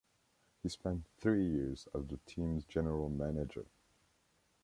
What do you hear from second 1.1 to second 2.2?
three years as the